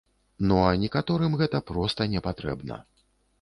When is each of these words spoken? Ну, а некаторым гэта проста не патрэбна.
Ну, 0.51 0.55
а 0.69 0.71
некаторым 0.83 1.35
гэта 1.41 1.61
проста 1.69 2.09
не 2.15 2.23
патрэбна. 2.29 2.81